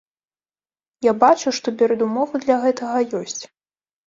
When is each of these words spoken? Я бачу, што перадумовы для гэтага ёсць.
Я 1.07 1.13
бачу, 1.23 1.53
што 1.57 1.67
перадумовы 1.83 2.35
для 2.47 2.57
гэтага 2.65 3.05
ёсць. 3.23 3.41